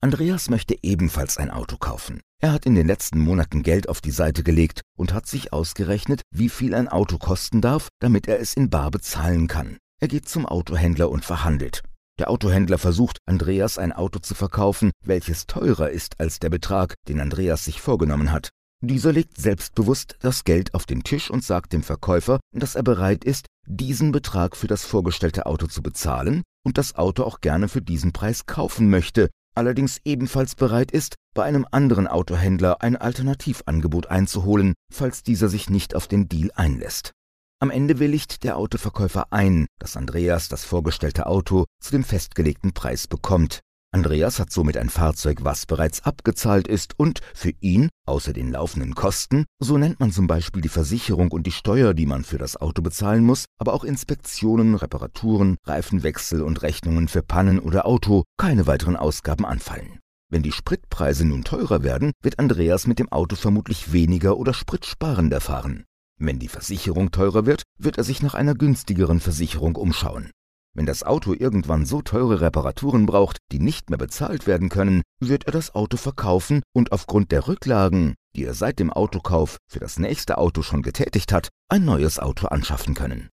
Andreas 0.00 0.48
möchte 0.48 0.76
ebenfalls 0.82 1.36
ein 1.36 1.50
Auto 1.50 1.76
kaufen. 1.76 2.20
Er 2.40 2.52
hat 2.52 2.64
in 2.64 2.76
den 2.76 2.86
letzten 2.86 3.18
Monaten 3.18 3.64
Geld 3.64 3.88
auf 3.88 4.00
die 4.00 4.12
Seite 4.12 4.44
gelegt 4.44 4.82
und 4.96 5.12
hat 5.12 5.26
sich 5.26 5.52
ausgerechnet, 5.52 6.22
wie 6.30 6.48
viel 6.48 6.76
ein 6.76 6.86
Auto 6.86 7.18
kosten 7.18 7.60
darf, 7.60 7.88
damit 7.98 8.28
er 8.28 8.38
es 8.38 8.54
in 8.54 8.70
bar 8.70 8.92
bezahlen 8.92 9.48
kann. 9.48 9.78
Er 10.00 10.06
geht 10.06 10.28
zum 10.28 10.46
Autohändler 10.46 11.10
und 11.10 11.24
verhandelt. 11.24 11.82
Der 12.18 12.30
Autohändler 12.30 12.78
versucht, 12.78 13.18
Andreas 13.26 13.78
ein 13.78 13.92
Auto 13.92 14.18
zu 14.18 14.34
verkaufen, 14.34 14.90
welches 15.04 15.46
teurer 15.46 15.90
ist 15.90 16.18
als 16.18 16.40
der 16.40 16.50
Betrag, 16.50 16.94
den 17.08 17.20
Andreas 17.20 17.64
sich 17.64 17.80
vorgenommen 17.80 18.32
hat. 18.32 18.50
Dieser 18.80 19.12
legt 19.12 19.40
selbstbewusst 19.40 20.16
das 20.20 20.44
Geld 20.44 20.74
auf 20.74 20.86
den 20.86 21.02
Tisch 21.02 21.30
und 21.30 21.44
sagt 21.44 21.72
dem 21.72 21.82
Verkäufer, 21.82 22.38
dass 22.52 22.74
er 22.74 22.82
bereit 22.82 23.24
ist, 23.24 23.46
diesen 23.66 24.12
Betrag 24.12 24.56
für 24.56 24.66
das 24.66 24.84
vorgestellte 24.84 25.46
Auto 25.46 25.66
zu 25.66 25.82
bezahlen 25.82 26.42
und 26.64 26.78
das 26.78 26.94
Auto 26.94 27.24
auch 27.24 27.40
gerne 27.40 27.68
für 27.68 27.82
diesen 27.82 28.12
Preis 28.12 28.46
kaufen 28.46 28.88
möchte, 28.88 29.30
allerdings 29.54 30.00
ebenfalls 30.04 30.54
bereit 30.54 30.92
ist, 30.92 31.16
bei 31.34 31.44
einem 31.44 31.66
anderen 31.70 32.06
Autohändler 32.06 32.80
ein 32.80 32.96
Alternativangebot 32.96 34.06
einzuholen, 34.06 34.74
falls 34.92 35.22
dieser 35.22 35.48
sich 35.48 35.70
nicht 35.70 35.94
auf 35.94 36.06
den 36.06 36.28
Deal 36.28 36.50
einlässt. 36.54 37.12
Am 37.60 37.70
Ende 37.70 37.98
willigt 37.98 38.44
der 38.44 38.56
Autoverkäufer 38.56 39.32
ein, 39.32 39.66
dass 39.80 39.96
Andreas 39.96 40.48
das 40.48 40.64
vorgestellte 40.64 41.26
Auto 41.26 41.64
zu 41.82 41.90
dem 41.90 42.04
festgelegten 42.04 42.72
Preis 42.72 43.08
bekommt. 43.08 43.62
Andreas 43.90 44.38
hat 44.38 44.52
somit 44.52 44.76
ein 44.76 44.90
Fahrzeug, 44.90 45.38
was 45.42 45.66
bereits 45.66 46.04
abgezahlt 46.04 46.68
ist 46.68 46.96
und 46.98 47.20
für 47.34 47.52
ihn, 47.60 47.88
außer 48.06 48.32
den 48.32 48.52
laufenden 48.52 48.94
Kosten, 48.94 49.44
so 49.58 49.76
nennt 49.76 49.98
man 49.98 50.12
zum 50.12 50.28
Beispiel 50.28 50.62
die 50.62 50.68
Versicherung 50.68 51.32
und 51.32 51.48
die 51.48 51.52
Steuer, 51.52 51.94
die 51.94 52.06
man 52.06 52.22
für 52.22 52.38
das 52.38 52.56
Auto 52.56 52.80
bezahlen 52.80 53.24
muss, 53.24 53.46
aber 53.58 53.74
auch 53.74 53.82
Inspektionen, 53.82 54.76
Reparaturen, 54.76 55.56
Reifenwechsel 55.64 56.42
und 56.42 56.62
Rechnungen 56.62 57.08
für 57.08 57.22
Pannen 57.22 57.58
oder 57.58 57.86
Auto, 57.86 58.22
keine 58.36 58.68
weiteren 58.68 58.94
Ausgaben 58.94 59.44
anfallen. 59.44 59.98
Wenn 60.30 60.44
die 60.44 60.52
Spritpreise 60.52 61.24
nun 61.24 61.42
teurer 61.42 61.82
werden, 61.82 62.12
wird 62.22 62.38
Andreas 62.38 62.86
mit 62.86 63.00
dem 63.00 63.10
Auto 63.10 63.34
vermutlich 63.34 63.92
weniger 63.92 64.36
oder 64.36 64.54
spritsparender 64.54 65.40
fahren. 65.40 65.87
Wenn 66.18 66.38
die 66.38 66.48
Versicherung 66.48 67.12
teurer 67.12 67.46
wird, 67.46 67.62
wird 67.78 67.96
er 67.96 68.04
sich 68.04 68.22
nach 68.22 68.34
einer 68.34 68.54
günstigeren 68.54 69.20
Versicherung 69.20 69.76
umschauen. 69.76 70.32
Wenn 70.74 70.86
das 70.86 71.02
Auto 71.02 71.32
irgendwann 71.32 71.86
so 71.86 72.02
teure 72.02 72.40
Reparaturen 72.40 73.06
braucht, 73.06 73.38
die 73.50 73.58
nicht 73.58 73.90
mehr 73.90 73.98
bezahlt 73.98 74.46
werden 74.46 74.68
können, 74.68 75.02
wird 75.20 75.44
er 75.44 75.52
das 75.52 75.74
Auto 75.74 75.96
verkaufen 75.96 76.62
und 76.72 76.92
aufgrund 76.92 77.32
der 77.32 77.48
Rücklagen, 77.48 78.14
die 78.36 78.44
er 78.44 78.54
seit 78.54 78.78
dem 78.78 78.92
Autokauf 78.92 79.56
für 79.68 79.80
das 79.80 79.98
nächste 79.98 80.38
Auto 80.38 80.62
schon 80.62 80.82
getätigt 80.82 81.32
hat, 81.32 81.48
ein 81.68 81.84
neues 81.84 82.18
Auto 82.18 82.46
anschaffen 82.48 82.94
können. 82.94 83.28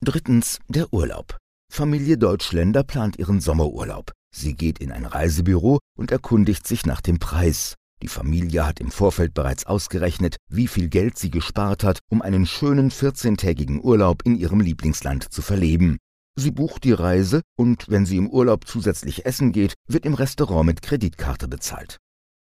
Drittens 0.00 0.58
der 0.68 0.92
Urlaub. 0.92 1.38
Familie 1.72 2.18
Deutschländer 2.18 2.84
plant 2.84 3.18
ihren 3.18 3.40
Sommerurlaub. 3.40 4.12
Sie 4.34 4.54
geht 4.54 4.78
in 4.78 4.92
ein 4.92 5.06
Reisebüro 5.06 5.78
und 5.96 6.10
erkundigt 6.10 6.66
sich 6.66 6.86
nach 6.86 7.00
dem 7.00 7.18
Preis. 7.18 7.74
Die 8.04 8.08
Familie 8.08 8.66
hat 8.66 8.80
im 8.80 8.90
Vorfeld 8.90 9.32
bereits 9.32 9.64
ausgerechnet, 9.64 10.36
wie 10.50 10.68
viel 10.68 10.90
Geld 10.90 11.16
sie 11.16 11.30
gespart 11.30 11.84
hat, 11.84 12.00
um 12.10 12.20
einen 12.20 12.44
schönen 12.44 12.90
14-tägigen 12.90 13.80
Urlaub 13.80 14.20
in 14.26 14.36
ihrem 14.36 14.60
Lieblingsland 14.60 15.32
zu 15.32 15.40
verleben. 15.40 15.96
Sie 16.36 16.50
bucht 16.50 16.84
die 16.84 16.92
Reise 16.92 17.40
und 17.56 17.88
wenn 17.88 18.04
sie 18.04 18.18
im 18.18 18.28
Urlaub 18.28 18.66
zusätzlich 18.66 19.24
essen 19.24 19.52
geht, 19.52 19.72
wird 19.88 20.04
im 20.04 20.12
Restaurant 20.12 20.66
mit 20.66 20.82
Kreditkarte 20.82 21.48
bezahlt. 21.48 21.96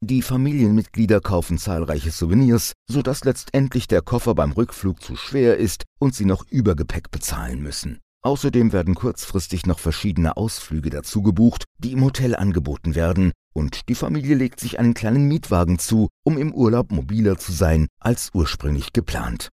Die 0.01 0.23
Familienmitglieder 0.23 1.21
kaufen 1.21 1.59
zahlreiche 1.59 2.13
Souvenirs, 2.13 2.75
sodass 2.89 3.25
letztendlich 3.25 3.89
der 3.89 4.03
Koffer 4.03 4.37
beim 4.37 4.53
Rückflug 4.53 5.03
zu 5.03 5.17
schwer 5.17 5.57
ist 5.57 5.83
und 5.99 6.15
sie 6.15 6.27
noch 6.27 6.47
Übergepäck 6.47 7.11
bezahlen 7.11 7.61
müssen. 7.61 7.99
Außerdem 8.23 8.73
werden 8.73 8.95
kurzfristig 8.95 9.65
noch 9.65 9.79
verschiedene 9.79 10.37
Ausflüge 10.37 10.91
dazu 10.91 11.23
gebucht, 11.23 11.65
die 11.79 11.93
im 11.93 12.05
Hotel 12.05 12.37
angeboten 12.37 12.95
werden, 12.95 13.33
und 13.55 13.89
die 13.89 13.95
Familie 13.95 14.35
legt 14.35 14.61
sich 14.61 14.79
einen 14.79 14.95
kleinen 14.95 15.27
Mietwagen 15.27 15.79
zu, 15.79 16.09
um 16.25 16.37
im 16.37 16.53
Urlaub 16.53 16.93
mobiler 16.93 17.39
zu 17.39 17.53
sein 17.53 17.87
als 17.99 18.31
ursprünglich 18.35 18.93
geplant. 18.93 19.49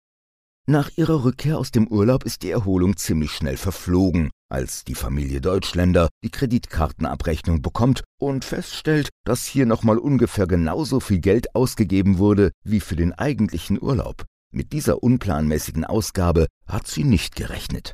Nach 0.67 0.89
ihrer 0.95 1.24
Rückkehr 1.24 1.60
aus 1.60 1.69
dem 1.69 1.88
Urlaub 1.88 2.24
ist 2.24 2.41
die 2.41 2.50
Erholung 2.50 2.98
ziemlich 2.98 3.31
schnell 3.31 3.55
verflogen, 3.55 4.31
als 4.50 4.84
die 4.84 4.95
Familie 4.95 5.39
Deutschländer 5.39 6.10
die 6.24 6.31
Kreditkartenabrechnung 6.31 7.62
bekommt 7.62 8.03
und 8.19 8.43
feststellt, 8.43 9.10
dass 9.25 9.45
hier 9.45 9.67
nochmal 9.67 10.00
ungefähr 10.00 10.48
genauso 10.48 11.00
viel 11.00 11.19
Geld 11.19 11.53
ausgegeben 11.53 12.17
wurde 12.17 12.51
wie 12.63 12.79
für 12.79 12.95
den 12.95 13.13
eigentlichen 13.13 13.79
Urlaub. 13.79 14.25
Mit 14.51 14.74
dieser 14.74 15.03
unplanmäßigen 15.03 15.86
Ausgabe 15.86 16.48
hat 16.65 16.88
sie 16.88 17.03
nicht 17.03 17.36
gerechnet. 17.36 17.93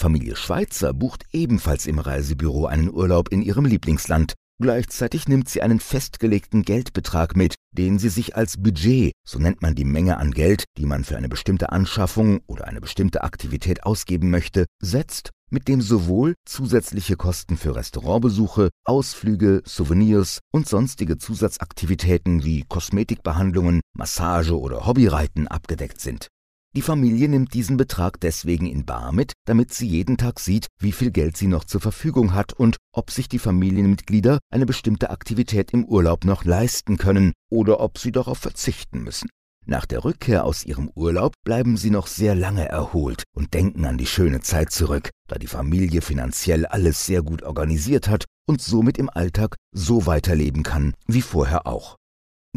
Familie 0.00 0.34
Schweizer 0.34 0.92
bucht 0.92 1.24
ebenfalls 1.32 1.86
im 1.86 1.98
Reisebüro 1.98 2.66
einen 2.66 2.90
Urlaub 2.90 3.28
in 3.30 3.42
ihrem 3.42 3.66
Lieblingsland 3.66 4.34
Gleichzeitig 4.60 5.26
nimmt 5.26 5.48
sie 5.48 5.62
einen 5.62 5.80
festgelegten 5.80 6.64
Geldbetrag 6.64 7.34
mit, 7.34 7.54
den 7.72 7.98
sie 7.98 8.10
sich 8.10 8.36
als 8.36 8.58
Budget, 8.58 9.12
so 9.26 9.38
nennt 9.38 9.62
man 9.62 9.74
die 9.74 9.86
Menge 9.86 10.18
an 10.18 10.32
Geld, 10.32 10.64
die 10.76 10.84
man 10.84 11.02
für 11.02 11.16
eine 11.16 11.30
bestimmte 11.30 11.72
Anschaffung 11.72 12.42
oder 12.46 12.66
eine 12.66 12.82
bestimmte 12.82 13.24
Aktivität 13.24 13.84
ausgeben 13.84 14.28
möchte, 14.28 14.66
setzt, 14.82 15.30
mit 15.50 15.66
dem 15.66 15.80
sowohl 15.80 16.34
zusätzliche 16.44 17.16
Kosten 17.16 17.56
für 17.56 17.74
Restaurantbesuche, 17.74 18.68
Ausflüge, 18.84 19.62
Souvenirs 19.64 20.40
und 20.52 20.68
sonstige 20.68 21.16
Zusatzaktivitäten 21.16 22.44
wie 22.44 22.64
Kosmetikbehandlungen, 22.68 23.80
Massage 23.96 24.60
oder 24.60 24.86
Hobbyreiten 24.86 25.48
abgedeckt 25.48 26.02
sind. 26.02 26.28
Die 26.76 26.82
Familie 26.82 27.28
nimmt 27.28 27.52
diesen 27.52 27.76
Betrag 27.76 28.20
deswegen 28.20 28.66
in 28.66 28.84
Bar 28.84 29.10
mit, 29.10 29.32
damit 29.44 29.74
sie 29.74 29.88
jeden 29.88 30.16
Tag 30.16 30.38
sieht, 30.38 30.68
wie 30.78 30.92
viel 30.92 31.10
Geld 31.10 31.36
sie 31.36 31.48
noch 31.48 31.64
zur 31.64 31.80
Verfügung 31.80 32.32
hat 32.32 32.52
und 32.52 32.76
ob 32.92 33.10
sich 33.10 33.28
die 33.28 33.40
Familienmitglieder 33.40 34.38
eine 34.52 34.66
bestimmte 34.66 35.10
Aktivität 35.10 35.72
im 35.72 35.84
Urlaub 35.84 36.24
noch 36.24 36.44
leisten 36.44 36.96
können 36.96 37.32
oder 37.50 37.80
ob 37.80 37.98
sie 37.98 38.12
darauf 38.12 38.38
verzichten 38.38 39.02
müssen. 39.02 39.28
Nach 39.66 39.84
der 39.84 40.04
Rückkehr 40.04 40.44
aus 40.44 40.64
ihrem 40.64 40.90
Urlaub 40.94 41.34
bleiben 41.44 41.76
sie 41.76 41.90
noch 41.90 42.06
sehr 42.06 42.36
lange 42.36 42.68
erholt 42.68 43.24
und 43.34 43.52
denken 43.52 43.84
an 43.84 43.98
die 43.98 44.06
schöne 44.06 44.40
Zeit 44.40 44.70
zurück, 44.70 45.10
da 45.28 45.38
die 45.38 45.48
Familie 45.48 46.02
finanziell 46.02 46.66
alles 46.66 47.04
sehr 47.04 47.22
gut 47.22 47.42
organisiert 47.42 48.08
hat 48.08 48.26
und 48.46 48.62
somit 48.62 48.96
im 48.96 49.10
Alltag 49.10 49.56
so 49.72 50.06
weiterleben 50.06 50.62
kann 50.62 50.94
wie 51.08 51.22
vorher 51.22 51.66
auch. 51.66 51.96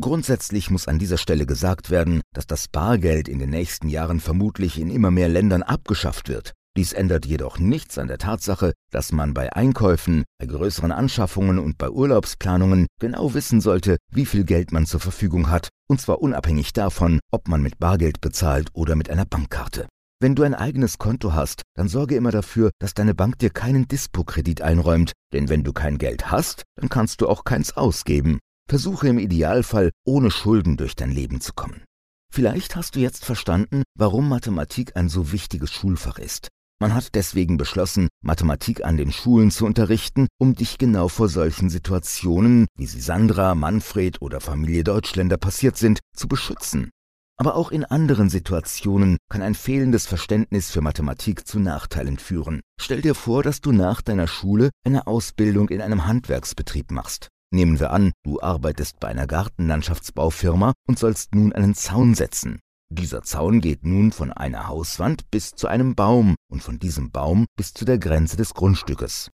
Grundsätzlich 0.02 0.72
muss 0.72 0.88
an 0.88 0.98
dieser 0.98 1.18
Stelle 1.18 1.46
gesagt 1.46 1.92
werden, 1.92 2.22
dass 2.34 2.48
das 2.48 2.68
Bargeld 2.68 3.28
in 3.28 3.38
den 3.38 3.52
nächsten 3.52 3.90
Jahren 3.90 4.20
vermutlich 4.20 4.80
in 4.80 4.90
immer 4.90 5.12
mehr 5.12 5.30
Ländern 5.30 5.62
abgeschafft 5.62 6.30
wird. 6.30 6.54
Dies 6.76 6.94
ändert 6.94 7.28
jedoch 7.28 7.60
nichts 7.60 8.00
an 8.00 8.08
der 8.08 8.18
Tatsache, 8.18 8.74
dass 8.92 9.12
man 9.12 9.36
bei 9.36 9.54
Einkäufen, 9.54 10.24
bei 10.40 10.48
größeren 10.48 10.92
Anschaffungen 10.92 11.60
und 11.60 11.78
bei 11.78 11.92
Urlaubsplanungen 11.92 12.88
genau 13.00 13.36
wissen 13.36 13.62
sollte, 13.62 13.98
wie 14.12 14.26
viel 14.26 14.44
Geld 14.44 14.72
man 14.72 14.88
zur 14.88 15.00
Verfügung 15.00 15.52
hat, 15.52 15.70
und 15.88 16.02
zwar 16.02 16.20
unabhängig 16.24 16.74
davon, 16.74 17.20
ob 17.32 17.48
man 17.48 17.62
mit 17.62 17.78
Bargeld 17.78 18.22
bezahlt 18.22 18.70
oder 18.74 18.96
mit 18.96 19.12
einer 19.12 19.26
Bankkarte. 19.26 19.88
Wenn 20.20 20.34
du 20.34 20.42
ein 20.42 20.56
eigenes 20.56 20.98
Konto 20.98 21.34
hast, 21.34 21.62
dann 21.76 21.88
sorge 21.88 22.16
immer 22.16 22.32
dafür, 22.32 22.72
dass 22.80 22.96
deine 22.96 23.14
Bank 23.14 23.38
dir 23.38 23.52
keinen 23.52 23.88
Dispo-Kredit 23.88 24.64
einräumt, 24.64 25.12
denn 25.34 25.50
wenn 25.50 25.64
du 25.64 25.74
kein 25.74 26.00
Geld 26.00 26.32
hast, 26.32 26.64
dann 26.76 26.90
kannst 26.90 27.22
du 27.22 27.28
auch 27.28 27.44
keins 27.44 27.78
ausgeben. 27.78 28.40
Versuche 28.68 29.08
im 29.08 29.20
Idealfall 29.20 29.92
ohne 30.06 30.32
Schulden 30.32 30.78
durch 30.78 30.96
dein 30.96 31.12
Leben 31.12 31.42
zu 31.42 31.54
kommen. 31.54 31.84
Vielleicht 32.32 32.76
hast 32.76 32.96
du 32.96 33.00
jetzt 33.00 33.26
verstanden, 33.26 33.84
warum 33.96 34.28
Mathematik 34.28 34.96
ein 34.96 35.10
so 35.10 35.32
wichtiges 35.32 35.72
Schulfach 35.72 36.18
ist. 36.18 36.50
Man 36.80 36.94
hat 36.94 37.16
deswegen 37.16 37.58
beschlossen, 37.58 38.10
Mathematik 38.22 38.84
an 38.84 38.98
den 38.98 39.12
Schulen 39.12 39.52
zu 39.52 39.66
unterrichten, 39.66 40.28
um 40.38 40.56
dich 40.56 40.78
genau 40.78 41.08
vor 41.08 41.30
solchen 41.30 41.70
Situationen, 41.70 42.68
wie 42.76 42.88
sie 42.88 43.00
Sandra, 43.00 43.56
Manfred 43.56 44.22
oder 44.22 44.42
Familie 44.42 44.84
Deutschländer 44.84 45.38
passiert 45.38 45.78
sind, 45.78 46.00
zu 46.16 46.28
beschützen. 46.28 46.90
Aber 47.38 47.56
auch 47.56 47.72
in 47.72 47.86
anderen 47.86 48.30
Situationen 48.30 49.18
kann 49.30 49.42
ein 49.42 49.56
fehlendes 49.56 50.08
Verständnis 50.08 50.72
für 50.72 50.82
Mathematik 50.82 51.48
zu 51.48 51.60
Nachteilen 51.60 52.18
führen. 52.18 52.62
Stell 52.80 53.02
dir 53.02 53.16
vor, 53.16 53.44
dass 53.44 53.62
du 53.62 53.72
nach 53.72 54.02
deiner 54.02 54.28
Schule 54.28 54.70
eine 54.86 55.08
Ausbildung 55.08 55.70
in 55.70 55.82
einem 55.82 56.06
Handwerksbetrieb 56.06 56.92
machst. 56.92 57.30
Nehmen 57.54 57.80
wir 57.80 57.92
an, 57.92 58.14
du 58.24 58.42
arbeitest 58.42 59.00
bei 59.00 59.10
einer 59.10 59.28
Gartenlandschaftsbaufirma 59.28 60.74
und 60.88 60.98
sollst 60.98 61.36
nun 61.36 61.54
einen 61.54 61.76
Zaun 61.76 62.16
setzen. 62.16 62.60
Dieser 62.92 63.22
Zaun 63.22 63.62
geht 63.62 63.86
nun 63.86 64.12
von 64.12 64.32
einer 64.32 64.68
Hauswand 64.68 65.30
bis 65.30 65.52
zu 65.52 65.68
einem 65.68 65.94
Baum 65.94 66.36
und 66.52 66.64
von 66.64 66.80
diesem 66.80 67.12
Baum 67.12 67.46
bis 67.56 67.76
zu 67.76 67.86
der 67.86 68.00
Grenze 68.00 68.38
des 68.38 68.56
Grundstückes. 68.56 69.30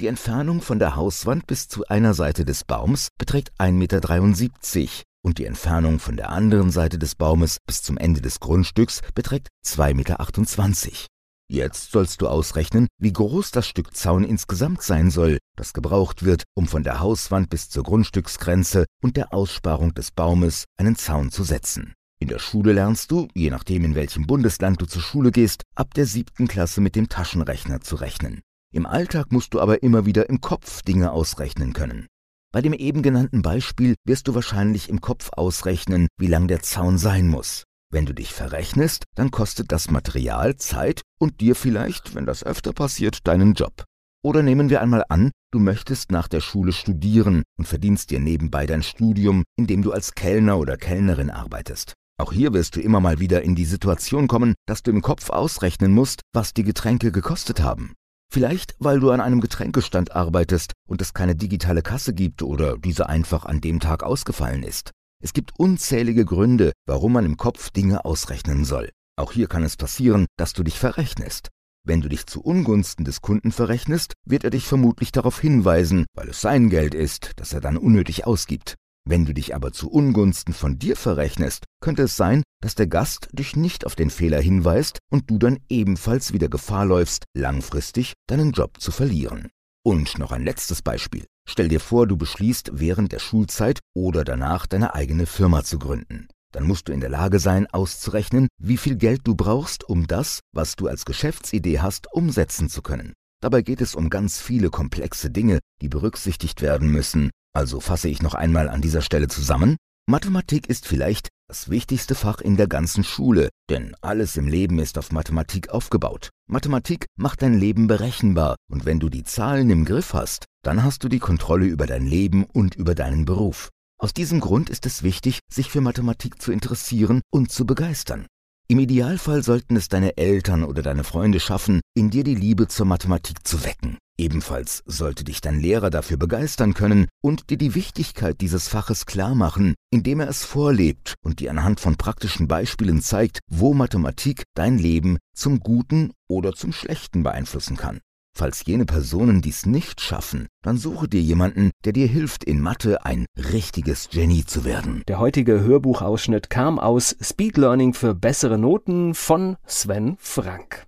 Die 0.00 0.06
Entfernung 0.06 0.60
von 0.60 0.78
der 0.78 0.94
Hauswand 0.94 1.48
bis 1.48 1.66
zu 1.66 1.84
einer 1.88 2.14
Seite 2.14 2.44
des 2.44 2.62
Baums 2.62 3.08
beträgt 3.18 3.50
1,73 3.58 3.72
Meter 3.72 5.02
und 5.24 5.38
die 5.38 5.46
Entfernung 5.46 5.98
von 5.98 6.16
der 6.16 6.30
anderen 6.30 6.70
Seite 6.70 7.00
des 7.00 7.16
Baumes 7.16 7.58
bis 7.66 7.82
zum 7.82 7.98
Ende 7.98 8.20
des 8.20 8.38
Grundstücks 8.38 9.00
beträgt 9.16 9.48
2,28 9.66 9.94
Meter. 9.94 11.13
Jetzt 11.50 11.92
sollst 11.92 12.22
du 12.22 12.28
ausrechnen, 12.28 12.88
wie 12.98 13.12
groß 13.12 13.50
das 13.50 13.66
Stück 13.66 13.94
Zaun 13.94 14.24
insgesamt 14.24 14.82
sein 14.82 15.10
soll, 15.10 15.38
das 15.56 15.74
gebraucht 15.74 16.24
wird, 16.24 16.44
um 16.54 16.66
von 16.66 16.82
der 16.82 17.00
Hauswand 17.00 17.50
bis 17.50 17.68
zur 17.68 17.82
Grundstücksgrenze 17.82 18.86
und 19.02 19.16
der 19.16 19.34
Aussparung 19.34 19.92
des 19.94 20.10
Baumes 20.10 20.64
einen 20.78 20.96
Zaun 20.96 21.30
zu 21.30 21.44
setzen. 21.44 21.92
In 22.18 22.28
der 22.28 22.38
Schule 22.38 22.72
lernst 22.72 23.10
du, 23.10 23.28
je 23.34 23.50
nachdem 23.50 23.84
in 23.84 23.94
welchem 23.94 24.26
Bundesland 24.26 24.80
du 24.80 24.86
zur 24.86 25.02
Schule 25.02 25.30
gehst, 25.30 25.62
ab 25.74 25.92
der 25.92 26.06
siebten 26.06 26.48
Klasse 26.48 26.80
mit 26.80 26.96
dem 26.96 27.10
Taschenrechner 27.10 27.82
zu 27.82 27.96
rechnen. 27.96 28.40
Im 28.72 28.86
Alltag 28.86 29.30
musst 29.30 29.52
du 29.52 29.60
aber 29.60 29.82
immer 29.82 30.06
wieder 30.06 30.30
im 30.30 30.40
Kopf 30.40 30.80
Dinge 30.82 31.12
ausrechnen 31.12 31.74
können. 31.74 32.06
Bei 32.52 32.62
dem 32.62 32.72
eben 32.72 33.02
genannten 33.02 33.42
Beispiel 33.42 33.96
wirst 34.04 34.28
du 34.28 34.34
wahrscheinlich 34.34 34.88
im 34.88 35.00
Kopf 35.00 35.30
ausrechnen, 35.32 36.08
wie 36.18 36.28
lang 36.28 36.48
der 36.48 36.62
Zaun 36.62 36.98
sein 36.98 37.28
muss. 37.28 37.64
Wenn 37.94 38.06
du 38.06 38.12
dich 38.12 38.34
verrechnest, 38.34 39.04
dann 39.14 39.30
kostet 39.30 39.70
das 39.70 39.88
Material 39.88 40.56
Zeit 40.56 41.02
und 41.20 41.40
dir 41.40 41.54
vielleicht, 41.54 42.16
wenn 42.16 42.26
das 42.26 42.42
öfter 42.42 42.72
passiert, 42.72 43.24
deinen 43.28 43.54
Job. 43.54 43.84
Oder 44.20 44.42
nehmen 44.42 44.68
wir 44.68 44.82
einmal 44.82 45.04
an, 45.08 45.30
du 45.52 45.60
möchtest 45.60 46.10
nach 46.10 46.26
der 46.26 46.40
Schule 46.40 46.72
studieren 46.72 47.44
und 47.56 47.68
verdienst 47.68 48.10
dir 48.10 48.18
nebenbei 48.18 48.66
dein 48.66 48.82
Studium, 48.82 49.44
indem 49.56 49.82
du 49.82 49.92
als 49.92 50.16
Kellner 50.16 50.58
oder 50.58 50.76
Kellnerin 50.76 51.30
arbeitest. 51.30 51.94
Auch 52.20 52.32
hier 52.32 52.52
wirst 52.52 52.74
du 52.74 52.80
immer 52.80 52.98
mal 52.98 53.20
wieder 53.20 53.42
in 53.42 53.54
die 53.54 53.64
Situation 53.64 54.26
kommen, 54.26 54.54
dass 54.66 54.82
du 54.82 54.90
im 54.90 55.00
Kopf 55.00 55.30
ausrechnen 55.30 55.92
musst, 55.92 56.22
was 56.32 56.52
die 56.52 56.64
Getränke 56.64 57.12
gekostet 57.12 57.62
haben. 57.62 57.92
Vielleicht, 58.28 58.74
weil 58.80 58.98
du 58.98 59.12
an 59.12 59.20
einem 59.20 59.40
Getränkestand 59.40 60.16
arbeitest 60.16 60.72
und 60.88 61.00
es 61.00 61.14
keine 61.14 61.36
digitale 61.36 61.82
Kasse 61.82 62.12
gibt 62.12 62.42
oder 62.42 62.76
diese 62.76 63.08
einfach 63.08 63.44
an 63.46 63.60
dem 63.60 63.78
Tag 63.78 64.02
ausgefallen 64.02 64.64
ist. 64.64 64.90
Es 65.24 65.32
gibt 65.32 65.58
unzählige 65.58 66.26
Gründe, 66.26 66.72
warum 66.84 67.14
man 67.14 67.24
im 67.24 67.38
Kopf 67.38 67.70
Dinge 67.70 68.04
ausrechnen 68.04 68.66
soll. 68.66 68.90
Auch 69.16 69.32
hier 69.32 69.46
kann 69.46 69.62
es 69.62 69.78
passieren, 69.78 70.26
dass 70.36 70.52
du 70.52 70.62
dich 70.62 70.78
verrechnest. 70.78 71.48
Wenn 71.82 72.02
du 72.02 72.10
dich 72.10 72.26
zu 72.26 72.42
Ungunsten 72.42 73.06
des 73.06 73.22
Kunden 73.22 73.50
verrechnest, 73.50 74.12
wird 74.26 74.44
er 74.44 74.50
dich 74.50 74.66
vermutlich 74.66 75.12
darauf 75.12 75.40
hinweisen, 75.40 76.04
weil 76.14 76.28
es 76.28 76.42
sein 76.42 76.68
Geld 76.68 76.94
ist, 76.94 77.32
das 77.36 77.54
er 77.54 77.62
dann 77.62 77.78
unnötig 77.78 78.26
ausgibt. 78.26 78.74
Wenn 79.08 79.24
du 79.24 79.32
dich 79.32 79.54
aber 79.54 79.72
zu 79.72 79.90
Ungunsten 79.90 80.52
von 80.52 80.78
dir 80.78 80.94
verrechnest, 80.94 81.64
könnte 81.80 82.02
es 82.02 82.18
sein, 82.18 82.42
dass 82.60 82.74
der 82.74 82.86
Gast 82.86 83.28
dich 83.32 83.56
nicht 83.56 83.86
auf 83.86 83.94
den 83.94 84.10
Fehler 84.10 84.42
hinweist 84.42 84.98
und 85.10 85.30
du 85.30 85.38
dann 85.38 85.58
ebenfalls 85.70 86.34
wieder 86.34 86.50
Gefahr 86.50 86.84
läufst, 86.84 87.24
langfristig 87.34 88.12
deinen 88.26 88.52
Job 88.52 88.78
zu 88.78 88.92
verlieren. 88.92 89.48
Und 89.86 90.18
noch 90.18 90.32
ein 90.32 90.44
letztes 90.44 90.82
Beispiel. 90.82 91.24
Stell 91.48 91.68
dir 91.68 91.80
vor, 91.80 92.06
du 92.06 92.16
beschließt 92.16 92.70
während 92.74 93.12
der 93.12 93.18
Schulzeit 93.18 93.80
oder 93.94 94.24
danach 94.24 94.66
deine 94.66 94.94
eigene 94.94 95.26
Firma 95.26 95.62
zu 95.62 95.78
gründen. 95.78 96.28
Dann 96.52 96.66
musst 96.66 96.88
du 96.88 96.92
in 96.92 97.00
der 97.00 97.10
Lage 97.10 97.40
sein, 97.40 97.66
auszurechnen, 97.66 98.48
wie 98.58 98.76
viel 98.76 98.96
Geld 98.96 99.22
du 99.24 99.34
brauchst, 99.34 99.84
um 99.84 100.06
das, 100.06 100.40
was 100.52 100.76
du 100.76 100.86
als 100.86 101.04
Geschäftsidee 101.04 101.80
hast, 101.80 102.06
umsetzen 102.12 102.68
zu 102.68 102.80
können. 102.80 103.12
Dabei 103.42 103.62
geht 103.62 103.80
es 103.80 103.94
um 103.94 104.08
ganz 104.08 104.40
viele 104.40 104.70
komplexe 104.70 105.30
Dinge, 105.30 105.58
die 105.82 105.88
berücksichtigt 105.88 106.62
werden 106.62 106.90
müssen. 106.90 107.30
Also 107.52 107.80
fasse 107.80 108.08
ich 108.08 108.22
noch 108.22 108.34
einmal 108.34 108.68
an 108.68 108.80
dieser 108.80 109.02
Stelle 109.02 109.28
zusammen. 109.28 109.76
Mathematik 110.06 110.68
ist 110.68 110.86
vielleicht 110.86 111.28
das 111.48 111.68
wichtigste 111.68 112.14
Fach 112.14 112.40
in 112.40 112.56
der 112.56 112.66
ganzen 112.66 113.04
Schule, 113.04 113.50
denn 113.70 113.94
alles 114.00 114.36
im 114.36 114.48
Leben 114.48 114.78
ist 114.78 114.98
auf 114.98 115.12
Mathematik 115.12 115.68
aufgebaut. 115.68 116.30
Mathematik 116.48 117.06
macht 117.16 117.42
dein 117.42 117.54
Leben 117.54 117.86
berechenbar 117.86 118.56
und 118.70 118.84
wenn 118.84 119.00
du 119.00 119.08
die 119.08 119.24
Zahlen 119.24 119.70
im 119.70 119.84
Griff 119.84 120.14
hast, 120.14 120.46
dann 120.62 120.82
hast 120.82 121.04
du 121.04 121.08
die 121.08 121.18
Kontrolle 121.18 121.66
über 121.66 121.86
dein 121.86 122.06
Leben 122.06 122.44
und 122.44 122.74
über 122.74 122.94
deinen 122.94 123.24
Beruf. 123.24 123.68
Aus 123.98 124.12
diesem 124.12 124.40
Grund 124.40 124.70
ist 124.70 124.86
es 124.86 125.02
wichtig, 125.02 125.40
sich 125.50 125.70
für 125.70 125.80
Mathematik 125.80 126.40
zu 126.40 126.50
interessieren 126.50 127.20
und 127.30 127.50
zu 127.52 127.66
begeistern. 127.66 128.26
Im 128.66 128.78
Idealfall 128.78 129.42
sollten 129.42 129.76
es 129.76 129.88
deine 129.88 130.16
Eltern 130.16 130.64
oder 130.64 130.82
deine 130.82 131.04
Freunde 131.04 131.38
schaffen, 131.38 131.80
in 131.94 132.10
dir 132.10 132.24
die 132.24 132.34
Liebe 132.34 132.66
zur 132.66 132.86
Mathematik 132.86 133.46
zu 133.46 133.62
wecken. 133.64 133.98
Ebenfalls 134.16 134.84
sollte 134.86 135.24
dich 135.24 135.40
dein 135.40 135.58
Lehrer 135.58 135.90
dafür 135.90 136.16
begeistern 136.16 136.74
können 136.74 137.08
und 137.20 137.50
dir 137.50 137.58
die 137.58 137.74
Wichtigkeit 137.74 138.40
dieses 138.40 138.68
Faches 138.68 139.06
klar 139.06 139.34
machen, 139.34 139.74
indem 139.90 140.20
er 140.20 140.28
es 140.28 140.44
vorlebt 140.44 141.14
und 141.22 141.40
dir 141.40 141.50
anhand 141.50 141.80
von 141.80 141.96
praktischen 141.96 142.46
Beispielen 142.46 143.00
zeigt, 143.00 143.40
wo 143.50 143.74
Mathematik 143.74 144.44
dein 144.54 144.78
Leben 144.78 145.18
zum 145.34 145.58
Guten 145.58 146.12
oder 146.28 146.52
zum 146.52 146.72
Schlechten 146.72 147.24
beeinflussen 147.24 147.76
kann. 147.76 148.00
Falls 148.36 148.64
jene 148.64 148.84
Personen 148.84 149.42
dies 149.42 149.64
nicht 149.64 150.00
schaffen, 150.00 150.48
dann 150.62 150.76
suche 150.76 151.08
dir 151.08 151.20
jemanden, 151.20 151.70
der 151.84 151.92
dir 151.92 152.08
hilft, 152.08 152.42
in 152.42 152.60
Mathe 152.60 153.04
ein 153.04 153.26
richtiges 153.36 154.10
Genie 154.10 154.44
zu 154.44 154.64
werden. 154.64 155.02
Der 155.06 155.20
heutige 155.20 155.60
Hörbuchausschnitt 155.60 156.50
kam 156.50 156.80
aus 156.80 157.16
Speed 157.20 157.56
Learning 157.56 157.94
für 157.94 158.14
bessere 158.14 158.58
Noten 158.58 159.14
von 159.14 159.56
Sven 159.66 160.16
Frank. 160.18 160.86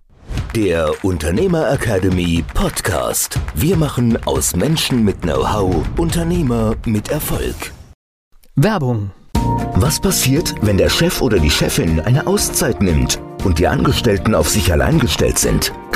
Der 0.55 0.91
Unternehmer 1.03 1.71
Academy 1.71 2.43
Podcast. 2.53 3.39
Wir 3.55 3.77
machen 3.77 4.17
aus 4.25 4.55
Menschen 4.55 5.03
mit 5.03 5.21
Know-how 5.21 5.85
Unternehmer 5.97 6.75
mit 6.85 7.09
Erfolg. 7.09 7.73
Werbung. 8.55 9.11
Was 9.75 9.99
passiert, 9.99 10.55
wenn 10.61 10.77
der 10.77 10.89
Chef 10.89 11.21
oder 11.21 11.39
die 11.39 11.51
Chefin 11.51 11.99
eine 11.99 12.25
Auszeit 12.25 12.81
nimmt? 12.81 13.19
und 13.43 13.59
die 13.59 13.67
Angestellten 13.67 14.35
auf 14.35 14.49
sich 14.49 14.71
allein 14.71 14.99
gestellt 14.99 15.39
sind. 15.39 15.71